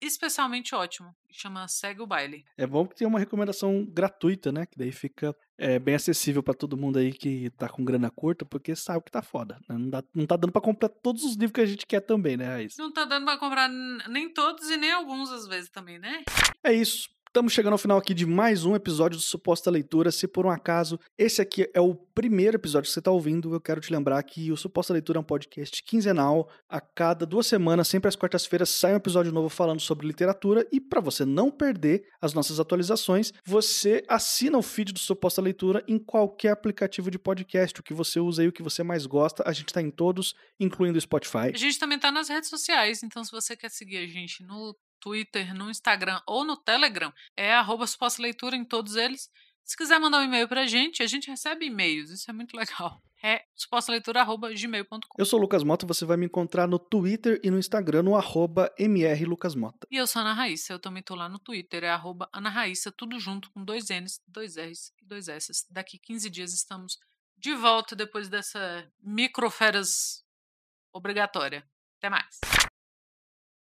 [0.00, 1.14] especialmente ótimo.
[1.30, 2.44] Chama Segue o Baile.
[2.56, 4.64] É bom que tem uma recomendação gratuita, né?
[4.64, 8.44] Que daí fica é, bem acessível para todo mundo aí que tá com grana curta,
[8.44, 9.58] porque sabe que tá foda.
[9.68, 9.76] Né?
[9.76, 12.36] Não, dá, não tá dando para comprar todos os livros que a gente quer também,
[12.36, 12.76] né, Raiz?
[12.78, 16.22] Não tá dando para comprar nem todos e nem alguns às vezes também, né?
[16.62, 17.08] É isso.
[17.28, 20.10] Estamos chegando ao final aqui de mais um episódio do Suposta Leitura.
[20.10, 23.60] Se por um acaso esse aqui é o primeiro episódio que você está ouvindo, eu
[23.60, 26.48] quero te lembrar que o Suposta Leitura é um podcast quinzenal.
[26.66, 30.66] A cada duas semanas, sempre às quartas-feiras, sai um episódio novo falando sobre literatura.
[30.72, 35.84] E para você não perder as nossas atualizações, você assina o feed do Suposta Leitura
[35.86, 39.42] em qualquer aplicativo de podcast, o que você usa e o que você mais gosta.
[39.46, 41.52] A gente está em todos, incluindo o Spotify.
[41.52, 44.74] A gente também está nas redes sociais, então se você quer seguir a gente no
[45.00, 47.86] Twitter, no Instagram ou no Telegram, é arroba
[48.18, 49.30] leitura em todos eles.
[49.64, 53.00] Se quiser mandar um e-mail pra gente, a gente recebe e-mails, isso é muito legal.
[53.20, 55.00] É supostaleitura.gmail.com.
[55.18, 58.14] Eu sou o Lucas Mota, você vai me encontrar no Twitter e no Instagram no
[58.14, 59.88] arroba mrlucasmota.
[59.90, 62.48] E eu sou a Ana Raíssa, eu também tô lá no Twitter, é arroba Ana
[62.48, 65.66] Raíssa, tudo junto, com dois N's, dois R's e dois S's.
[65.68, 66.96] Daqui 15 dias estamos
[67.36, 70.24] de volta depois dessa microférias
[70.92, 71.64] obrigatória.
[71.98, 72.38] Até mais.